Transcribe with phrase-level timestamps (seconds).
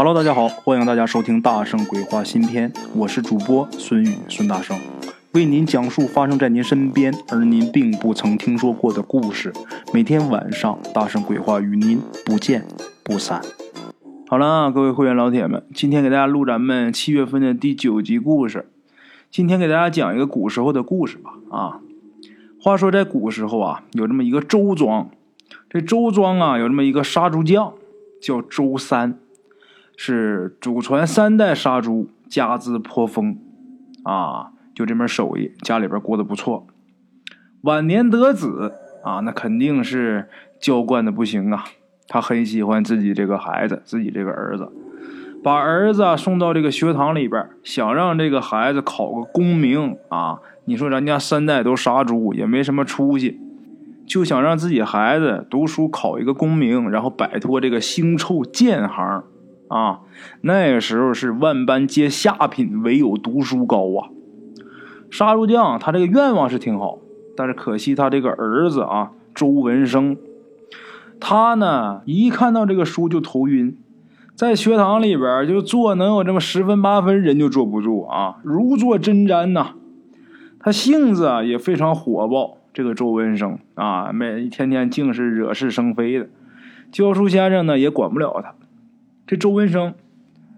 [0.00, 4.78] Hello，大家好，欢迎大家收听《大圣鬼话》新篇，我是主播孙宇孙大圣，
[5.32, 9.52] 为您讲述发生在您身边而您并不曾听说过的故事。
[9.92, 12.64] 每天晚上，《大圣鬼话》与您不见
[13.02, 13.42] 不散。
[14.28, 18.70] 好了，各位会员老铁们，今天给大家录咱们七月份的第九集故事。
[19.32, 21.32] 今天给大家讲一个古时候的故事吧。
[21.50, 21.80] 啊，
[22.62, 25.10] 话说在古时候啊，有这么一个周庄，
[25.68, 27.72] 这周庄啊有这么一个杀猪匠，
[28.22, 29.18] 叫周三。
[30.00, 33.36] 是祖传三代杀猪，家资颇丰，
[34.04, 36.68] 啊，就这门手艺，家里边过得不错。
[37.62, 40.28] 晚年得子啊，那肯定是
[40.60, 41.64] 娇惯的不行啊。
[42.06, 44.70] 他很喜欢自己这个孩子，自己这个儿子，
[45.42, 50.38] 把儿子送到这个学堂里边，想让这个孩子考个功名啊。
[50.66, 53.40] 你说咱家三代都杀猪，也没什么出息，
[54.06, 59.24] 就想让自己孩子读书考一个功名，然后摆脱这个腥臭贱行。
[59.68, 60.00] 啊，
[60.40, 64.08] 那个时候是万般皆下品，唯有读书高啊！
[65.10, 66.98] 杀猪匠他这个愿望是挺好，
[67.36, 70.16] 但是可惜他这个儿子啊，周文生，
[71.20, 73.76] 他呢一看到这个书就头晕，
[74.34, 79.74] 在学堂里边就坐能有这么十分八分人就坐不住啊，如坐针毡呐。
[80.60, 86.28] 他性子啊也非常火爆，这个周文生啊，每天天净是惹是生非的，
[86.90, 88.54] 教书先生呢也管不了他。
[89.28, 89.92] 这周文生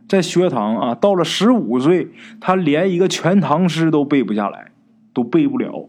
[0.08, 4.70] 在学堂啊，到了十五岁，他连一个全唐诗都背不下来，
[5.12, 5.88] 都背不了。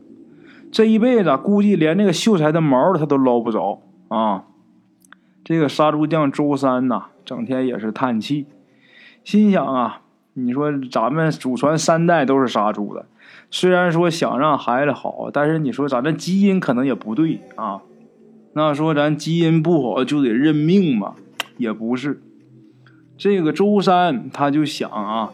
[0.71, 4.45] 这一辈子估计连那个秀才的毛他都捞不着啊！
[5.43, 8.47] 这个杀猪匠周三呐，整天也是叹气，
[9.23, 10.01] 心想啊，
[10.33, 13.05] 你说咱们祖传三代都是杀猪的，
[13.51, 17.81] 虽然说想让孩子好，但是你说咱这基因可能也不对啊。
[18.53, 21.13] 那说咱基因不好就得认命嘛，
[21.57, 22.23] 也不是。
[23.23, 25.29] 这个周三他就想啊，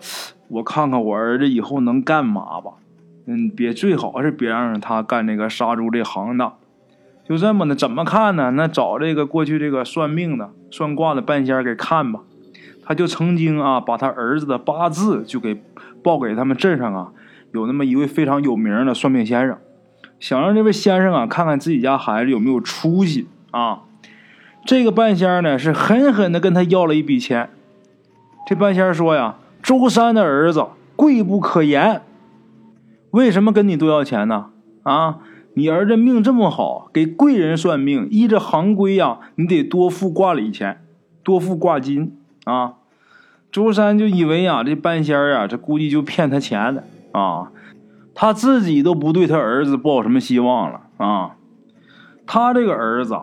[0.49, 2.71] 我看看我儿子以后能干嘛吧。
[3.27, 6.57] 嗯，别最好是别让他干那个杀猪这行当。
[7.23, 8.51] 就这么的，怎么看呢？
[8.51, 12.19] 那找这个过去这个算命的、算卦的半仙给看吧。
[12.83, 15.63] 他就曾经啊，把他儿子的八字就给
[16.03, 17.11] 报给他们镇上啊，
[17.53, 19.57] 有那么一位非常有名的算命先生，
[20.19, 23.83] 想让这位先生啊看看自己家孩子有没有出息啊。
[24.65, 27.49] 这个半仙呢是狠狠的跟他要了一笔钱。
[28.47, 30.65] 这半仙说呀：“周三的儿子
[30.95, 32.01] 贵不可言，
[33.11, 34.51] 为什么跟你多要钱呢？
[34.83, 35.19] 啊，
[35.55, 40.81] 你儿子命这么好，给贵人算命，依着行规呀，你得多付挂礼钱，
[41.23, 42.75] 多付挂金啊。”
[43.51, 47.51] 周三就以为呀，这半仙啊，这估计就骗他钱了啊，
[48.15, 51.35] 他自己都不对他儿子抱什么希望了啊。
[52.25, 53.19] 他这个儿子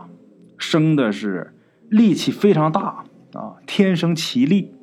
[0.59, 1.55] 生的是
[1.89, 4.74] 力气非常大啊，天生奇力。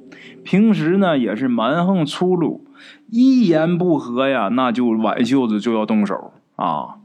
[0.43, 2.65] 平时呢也是蛮横粗鲁，
[3.09, 6.97] 一言不合呀，那就挽袖子就要动手啊。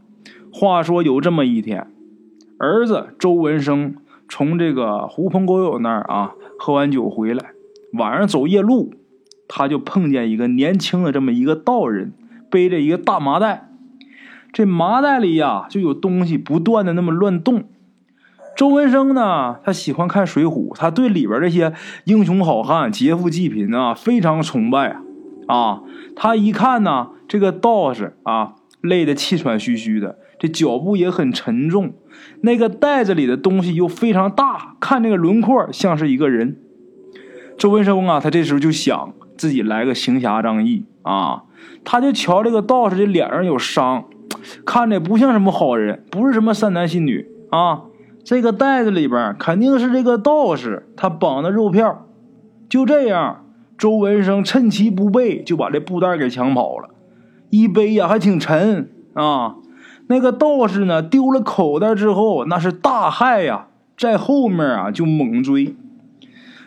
[0.53, 1.87] 话说有这么一天，
[2.59, 3.97] 儿子周文生
[4.29, 7.51] 从这个狐朋狗友那儿啊喝完酒回来，
[7.93, 8.95] 晚上走夜路，
[9.47, 12.13] 他就碰见一个年轻的这么一个道人，
[12.51, 13.69] 背着一个大麻袋，
[14.53, 17.65] 这麻袋里呀就有东西不断的那么乱动。
[18.57, 21.75] 周文生呢，他喜欢看《水浒》，他对里边这些
[22.05, 24.97] 英雄好汉、劫富济贫啊非常崇拜
[25.47, 25.55] 啊！
[25.55, 25.83] 啊，
[26.17, 31.93] 他一看呢，这个道士啊，累得气喘吁吁的，这脚步也很沉重，
[32.41, 36.57] 那个袋子里的东西又非常大，看这个轮廓像是一个人。
[37.59, 41.43] 周文生啊，他这时候就想自己来个行侠仗义啊，
[41.85, 44.07] 他就瞧这个道士这脸上有伤，
[44.65, 47.83] 看着不像什么好人，不是什么善男信女啊。
[48.27, 52.09] 这个袋子里边肯定是这个道士他绑的肉票，
[52.69, 53.45] 就这样，
[53.79, 56.89] 周文生趁其不备就把这布袋给抢跑了，
[57.51, 59.55] 一背呀还挺沉啊。
[60.09, 65.77] 那个道士呢丢了口袋之后，那是大骇呀，在后面啊就猛追。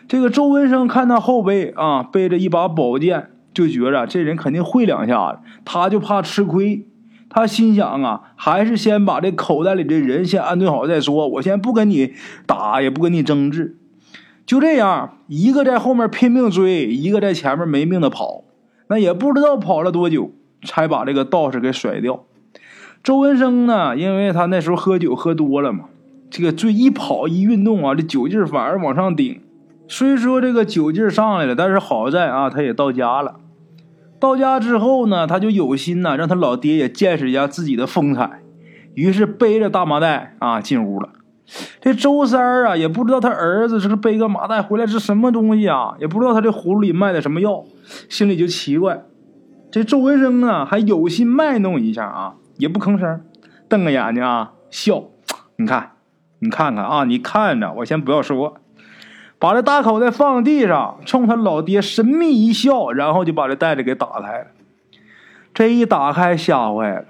[0.08, 6.86] 这个周文生看他后背啊背着一把宝剑，就觉着这人肯定会两下子，他就怕吃亏。
[7.30, 11.28] 他心想啊，还是先把这口袋里的人先安顿好再说。
[11.28, 12.12] 我先不跟你
[12.44, 13.78] 打，也不跟你争执，
[14.44, 18.42] 就这样，一个在后面拼命追，一个在前面没命的跑。
[18.88, 20.32] 那也不知道跑了多久，
[20.64, 22.24] 才把这个道士给甩掉。
[23.04, 25.84] 周文生呢，因为他那时候喝酒喝多了嘛，
[26.28, 29.40] 这个这一跑一运动啊，这酒劲反而往上顶。
[29.86, 33.36] 虽说这个酒劲上来了，但是好在啊，他也到家了。
[34.20, 38.42] 到家之后呢，他就有心呐，让他老爹也见识一下自己的风采。
[38.94, 41.08] 于是背着大麻袋啊进屋了。
[41.80, 47.64] 这周三啊，也不知道他儿子这是背个麻袋回来是什么东西啊，也不知道他这葫芦里卖的什么药，
[48.08, 49.02] 心里就奇怪。
[49.72, 53.22] 这周文生啊，还有心卖弄一下啊，也不吭声，
[53.68, 55.04] 瞪个眼睛啊，笑。
[55.56, 55.92] 你看，
[56.40, 58.59] 你看看啊，你看着，我先不要说，
[59.40, 64.46] 把这大口袋放地上，冲他老爹神秘一笑，然后就把这袋子给打开了。
[65.54, 67.04] 这一打开，吓坏了。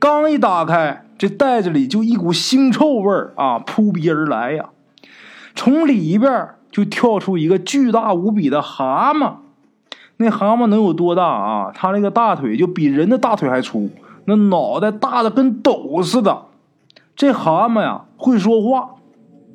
[0.00, 4.70] 刚一打开，这袋子里就一股腥臭味儿啊，扑鼻而来呀！
[5.54, 9.34] 从里边就跳出一个巨大无比的蛤蟆。
[10.16, 11.70] 那蛤蟆能有多大啊？
[11.72, 13.88] 它那个大腿就比人的大腿还粗，
[14.24, 16.46] 那脑袋大的跟斗似的。
[17.14, 18.96] 这蛤蟆呀，会说话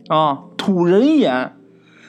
[0.07, 1.57] 啊，吐人言。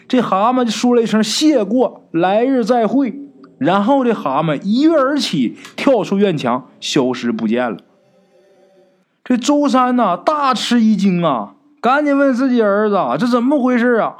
[0.06, 3.20] 这蛤蟆就说了一声“谢过，来日再会”，
[3.58, 7.78] 然后这蛤蟆一跃而起，跳出院墙，消失不见了。
[9.22, 14.16] 这周三呐，大吃一惊啊，赶紧问自己儿子：“这怎么回事啊？”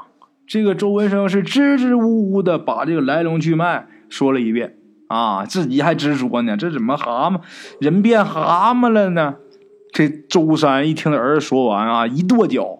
[0.47, 4.75] 这个周文生是支支吾吾的把这个来龙去脉说了一遍
[5.07, 7.39] 啊，自己还直说呢：“这怎么蛤蟆
[7.79, 9.35] 人变蛤蟆了呢？”
[9.91, 12.79] 这周三一听儿子说完啊，一跺脚，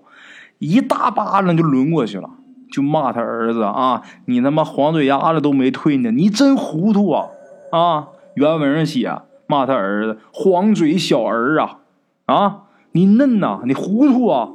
[0.59, 2.29] 一大巴掌就抡过去了，
[2.71, 7.27] 就骂他儿子啊：“你他妈黄嘴丫子都没退呢，你真糊涂啊！”
[7.71, 9.13] 啊，原文上写
[9.47, 11.79] 骂他儿子：“黄嘴小儿啊！”
[12.25, 12.63] 啊，
[12.93, 14.49] 你嫩呐，你糊涂啊！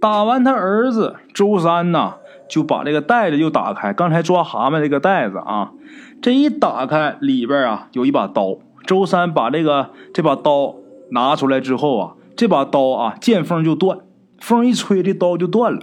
[0.00, 2.14] 打完他儿子周三呐，
[2.48, 5.72] 就把这个袋子又打开，刚才抓蛤蟆这个袋子啊，
[6.20, 8.56] 这一打开里边啊有一把刀。
[8.86, 10.74] 周三把这个这把刀
[11.10, 13.98] 拿出来之后啊，这把刀啊见风就断，
[14.38, 15.80] 风一吹这刀就断了。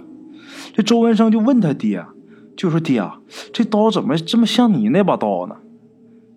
[0.72, 2.04] 这周文生就问他爹，
[2.56, 3.02] 就说爹，
[3.52, 5.56] 这刀怎么这么像你那把刀呢？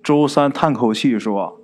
[0.03, 1.59] 周三叹口气说：“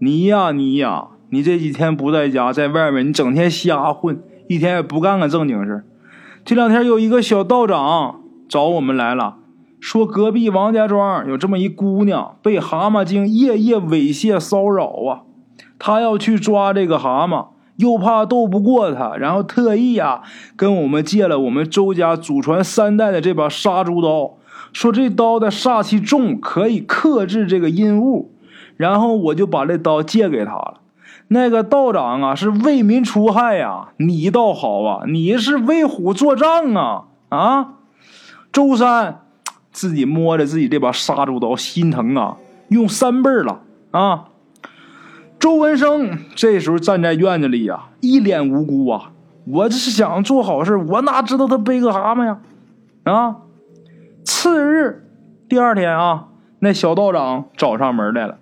[0.00, 5.84] 你呀，你呀。”你这几天不在家，在外面，你整天瞎混，一天也不干个正经事。
[6.44, 9.38] 这两天有一个小道长找我们来了，
[9.80, 15.22] 说隔壁王家庄有这么一姑娘被蛤蟆精夜夜猥亵骚扰啊，
[15.80, 20.22] 他要去抓这个蛤蟆，又怕斗不过他，然后特意啊
[20.56, 24.34] 跟我们借了我们周家祖传三代的这把杀猪刀，
[24.72, 28.32] 说这刀的煞气重，可以克制这个阴物，
[28.76, 30.80] 然后我就把这刀借给他了。
[31.28, 33.88] 那个道长啊，是为民除害呀！
[33.96, 37.06] 你倒好啊，你是为虎作伥啊！
[37.30, 37.68] 啊，
[38.52, 39.22] 周三
[39.72, 42.36] 自己摸着自己这把杀猪刀，心疼啊，
[42.68, 44.26] 用三倍了啊！
[45.38, 49.12] 周文生这时候站在院子里呀，一脸无辜啊！
[49.46, 52.38] 我这是想做好事，我哪知道他背个蛤蟆呀？
[53.04, 53.36] 啊！
[54.24, 55.08] 次日，
[55.48, 56.28] 第二天啊，
[56.58, 58.38] 那小道长找上门来了。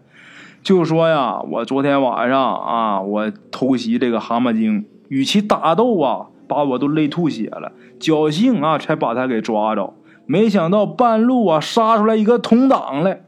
[0.63, 9.93] 就说呀，我昨天晚上啊，我偷袭这个蛤蟆精，与其打斗啊，把我都累吐血了，侥幸啊，才把他给抓着。
[10.25, 13.25] 没想到半路啊，杀出来一个同党来。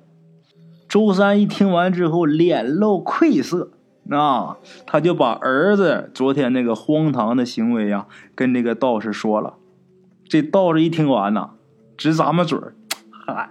[0.96, 3.68] 周三一听完之后，脸露愧色，
[4.08, 4.56] 啊，
[4.86, 9.56] 他就把儿子昨天那个荒唐的行为啊，跟这个道士说了。
[10.26, 11.50] 这道士一听完呐，
[11.98, 12.72] 直咂摸嘴儿，
[13.12, 13.50] 嗨，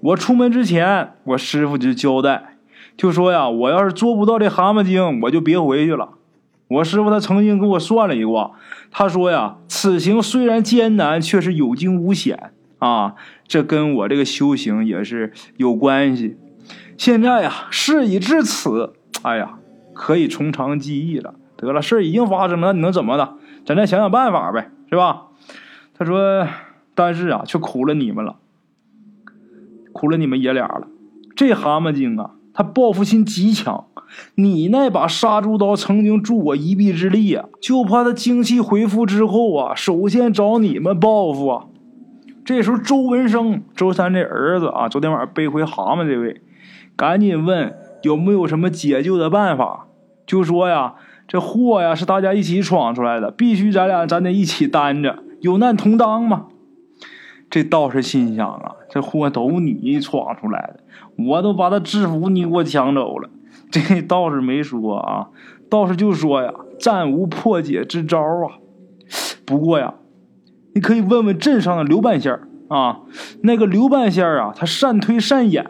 [0.00, 2.56] 我出门之前，我师傅就交代。
[2.96, 6.08] 就说呀，我要是捉不到这蛤蟆精，我就别回去了。
[6.68, 8.52] 我师傅他曾经给我算了一卦，
[8.90, 13.14] 他说呀，此行虽然艰难，却是有惊无险啊。
[13.46, 16.36] 这跟我这个修行也是有关系。
[16.98, 19.58] 现在呀，事已至此，哎呀，
[19.94, 21.34] 可以从长计议了。
[21.56, 23.34] 得了，事已经发生了，你能怎么的？
[23.64, 25.28] 咱再想想办法呗，是吧？
[25.94, 26.46] 他说，
[26.94, 28.36] 但是啊，却苦了你们了，
[29.92, 30.88] 苦了你们爷俩了。
[31.36, 32.32] 这蛤蟆精啊！
[32.52, 33.86] 他报复心极强，
[34.34, 41.66] 你那把杀猪刀曾经助我一臂之力啊，就怕他精气恢复之后啊，首先找你们报复啊。
[42.50, 46.40] 这时候，周文生，周三这儿子啊，昨天晚上背回蛤蟆这位，
[46.96, 49.86] 赶紧问有没有什么解救的办法，
[50.26, 50.96] 就说呀，
[51.28, 56.46] 这祸呀是大家一起闯出来的，必须咱俩咱得一起担着，有难同当嘛。
[57.48, 60.80] 这道士心想啊，这祸都你闯出来的，
[61.28, 63.30] 我都把他制服，你给我抢走了。
[63.70, 65.28] 这道士没说啊，
[65.70, 68.58] 道士就说呀，暂无破解之招啊。
[69.46, 69.94] 不过呀，
[70.74, 73.00] 你可以问问镇上的刘半仙儿啊，
[73.42, 75.64] 那个刘半仙儿啊，他善推善演，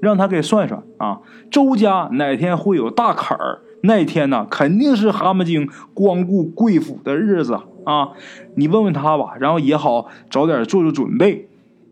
[0.00, 1.20] 让他给算算啊，
[1.50, 7.58] 周家哪天会有大坎儿，那天呢，肯定是蛤蟆精光顾贵府的日子。
[7.84, 8.10] 啊，
[8.56, 11.48] 你问问他吧，然后也好早点做做准备，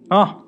[0.08, 0.38] 啊，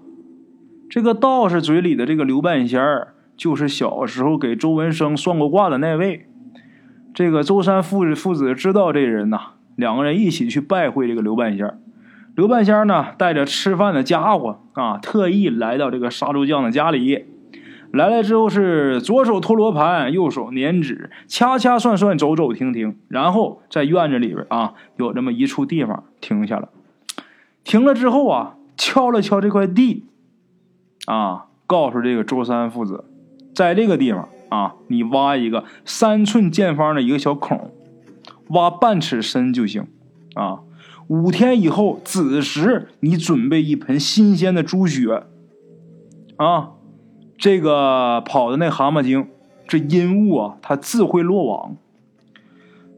[0.90, 6.26] 这个道士嘴里的这个刘半仙儿，就是小时候给周文生算过卦的那位。
[7.14, 11.78] 这个周三父父子知道这人呐，两个人一起去拜会这个刘半仙儿
[12.36, 17.24] 刘半仙呢，带着吃饭的家伙啊，特意来到这个杀猪匠的家里。
[17.92, 26.68] 来了之后是左手托罗盘，右手捻指，掐掐算算，走走停停，然后在院子里边啊，有这么一处地方停下了。
[27.64, 30.04] 停了之后啊，敲了敲这块地，
[31.06, 33.06] 啊，告诉这个周三父子，
[33.54, 37.72] 在这个地方啊，你挖一个三寸见方的一个小孔，
[38.48, 39.86] 挖半尺深就行。
[40.34, 40.58] 啊，
[41.08, 45.24] 五天以后子时，你准备一盆新鲜的猪血。
[46.36, 46.70] 啊。
[47.38, 49.28] 这个跑的那蛤蟆精，
[49.68, 51.76] 这阴物啊，它自会落网。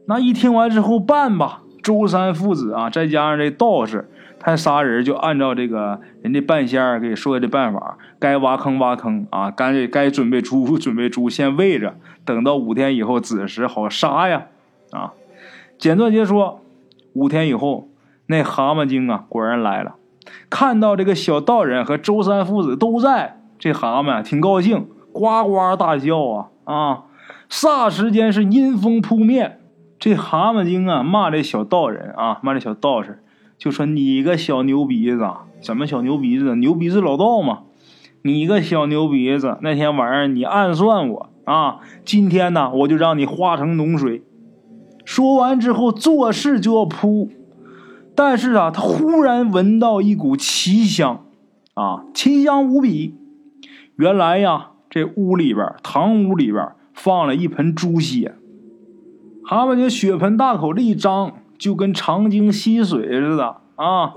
[0.05, 14.47] 那一听完之后办吧，周三父子啊，再加上这道士，他仨人就按照这个人家半仙给说的办法，该挖坑挖坑啊，该该准备猪 准备猪，先喂着，等到五天以后子时好杀呀
[14.91, 15.11] 啊。
[15.77, 16.61] 简短截说，
[17.11, 17.89] 五天以后，
[18.31, 19.95] 那蛤蟆精啊，果然来了，
[20.51, 23.41] 看到这个小道人和周三父子都在。
[23.57, 27.03] 这蛤蟆挺高兴，呱呱大叫啊啊！
[27.49, 29.59] 霎时间是阴风扑面。
[29.97, 33.23] 这蛤蟆精啊，骂这小道人啊，骂这小道士，
[33.57, 35.27] 就说你个小牛鼻子，
[35.59, 36.55] 怎么小牛鼻子？
[36.55, 37.63] 牛鼻子老道嘛！
[38.21, 41.79] 你个小牛鼻子，那天晚上你暗算我啊！
[42.05, 44.21] 今天呢，我就让你化成脓水。
[45.03, 47.29] 说完之后，做事就要扑，
[48.21, 51.23] 但是啊，他忽然闻到一股奇香
[51.73, 53.15] 啊，奇香无比。
[53.95, 58.35] 原来呀，这屋里边堂屋里边放了一盆猪血，
[59.45, 64.15] 蛤蟆精血盆大口这一张，就跟长鲸吸水似的啊！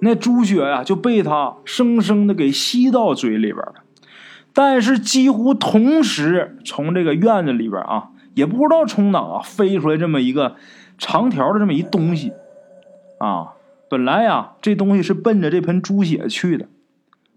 [0.00, 3.74] 那猪血呀就被他生生的给吸到嘴里边了。
[4.54, 10.56] 但是几乎同时，从这个院子里边啊，也不知道从哪飞出来这么一个
[10.96, 12.32] 长条的这么一东西
[13.22, 13.54] 啊！
[13.88, 16.66] 本来呀，这东西是奔着这盆猪血去的，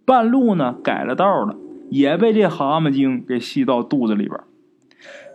[0.04, 1.56] 半路呢改了道了。
[1.92, 4.40] 也被这蛤蟆精给吸到肚子里边。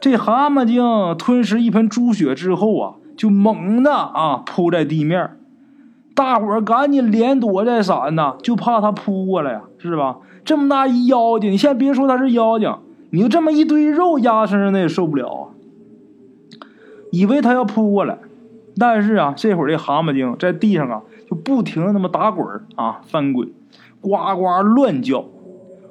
[0.00, 5.36] 这蛤蟆精吞食一盆猪血之后啊，就猛的啊扑在地面。
[6.12, 10.18] 大伙儿赶紧连躲带闪呐，就怕他扑过来呀，是吧？
[10.44, 12.74] 这么大一妖精，你先别说他是妖精，
[13.10, 15.42] 你就这么一堆肉压身上，那也受不了啊。
[17.12, 18.18] 以为他要扑过来，
[18.76, 22.46] 但是啊，这会儿这蛤蟆精在地上啊，就不停的那么打滚
[22.76, 23.50] 啊，翻滚，
[24.00, 25.24] 呱呱乱叫。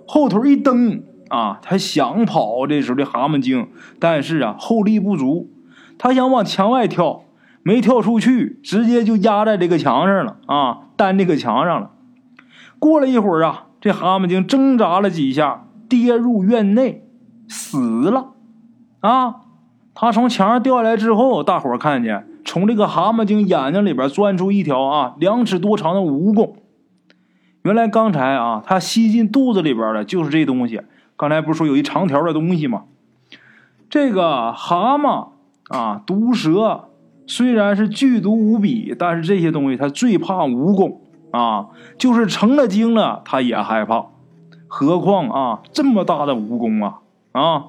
[0.08, 3.68] 后腿一蹬啊，他想跑，这时候的蛤蟆精，
[4.00, 5.50] 但是啊，后力不足，
[5.98, 7.24] 他想往墙外跳，
[7.62, 11.92] 没跳出去，直接就压在这个墙上了啊，担这个墙上了。
[12.80, 17.06] 过了一会儿啊，这蛤蟆精挣扎了几下，跌入院内，
[17.48, 18.30] 死了。
[19.02, 19.36] 啊，
[19.94, 26.54] 他从墙上掉下来之后，大伙看见从这个蛤蟆精眼睛里边钻出一条啊，两尺多长的蜈蚣。
[27.64, 30.82] 原来刚才啊，它吸进肚子里边的就是这东西。
[31.16, 32.84] 刚才不是说有一长条的东西吗？
[33.90, 35.30] 这个蛤蟆
[35.70, 36.90] 啊，毒蛇
[37.28, 40.98] 虽然是剧毒无比，但是这些东西它最怕蜈蚣
[41.32, 41.68] 啊，
[41.98, 44.06] 就是成了精了，它也害怕。
[44.68, 47.00] 何况啊，这么大的蜈蚣啊
[47.32, 47.66] 啊！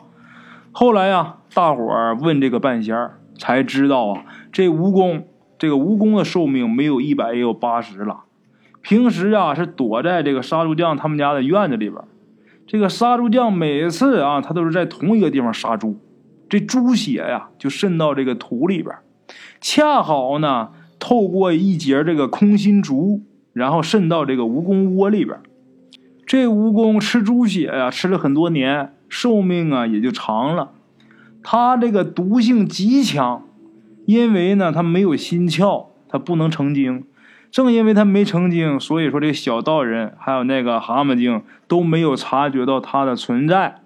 [0.73, 5.23] 后来呀，大伙儿问这个半仙儿，才知道啊，这蜈蚣，
[5.59, 8.25] 这个蜈蚣的寿命没有一百也有八十了。
[8.83, 12.03] 平时啊，是躲在这个杀猪匠他们家的院子里边。
[12.67, 15.99] 这个杀猪匠每次啊，他都是在同一个地方杀猪，
[16.49, 18.95] 这猪血呀就渗到这个土里边，
[19.61, 20.69] 恰好呢
[20.99, 23.23] 透过一节这个空心竹，
[23.55, 25.39] 然后渗到这个蜈蚣窝里边。
[26.27, 30.71] 这蜈蚣吃猪血呀，吃了很多年，寿命啊也就长了。
[31.43, 33.43] 它这个毒性极强，
[34.07, 37.05] 因为呢它没有心窍，它不能成精。
[37.51, 43.81] 正因为他没成精，所以说这小道人还有那个蛤蟆精都没有察觉到他的存在。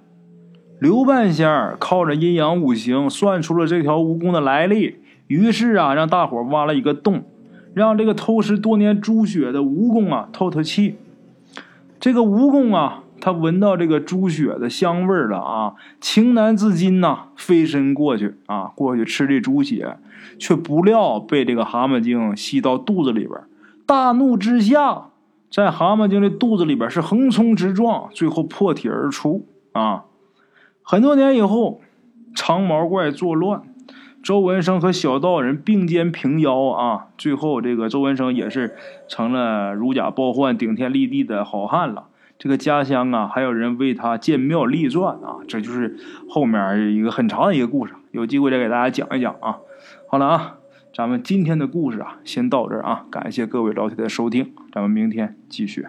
[0.78, 4.96] 刘半仙儿靠着阴阳五行算出了这条蜈蚣的来历，
[5.28, 7.24] 于是啊，让大伙挖了一个洞，
[7.72, 10.96] 让这个偷食多年猪血的蜈蚣啊透透气。
[11.98, 19.96] 这个蜈蚣啊，他闻到这个猪血的香味了啊，情难自禁呐，飞身过去啊，过去吃这猪血，
[20.38, 23.40] 却不料被这个蛤蟆精吸到肚子里边。
[23.86, 25.06] 大怒之下，
[25.50, 29.46] 在蛤蟆精的肚子里边是横冲直撞，最后破体而出。
[29.72, 30.04] 啊，
[30.82, 31.80] 很多年以后，
[32.34, 33.62] 长毛怪作乱，
[34.22, 38.76] 周文生和小道人并肩平腰啊，最后这个周文生也是
[39.08, 42.08] 成了如假包换、顶天立地的好汉了。
[42.38, 45.96] 这个家乡啊，还有人为他建庙立传啊，这就是
[46.28, 49.58] 后面一个很长的一个故事，有机会再给大家讲一讲啊。
[50.08, 50.58] 好了啊。
[50.96, 55.88] 咱们今天的故事啊，先到这儿啊，感谢各位老铁的收听，咱们明天继续。